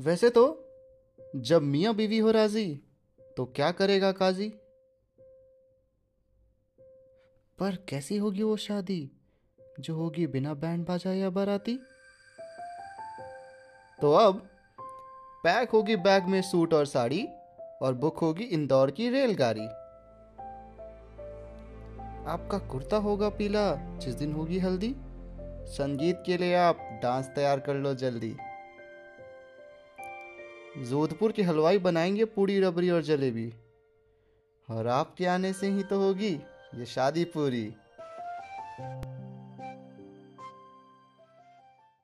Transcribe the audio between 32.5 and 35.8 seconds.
रबड़ी और जलेबी। और आपके आने से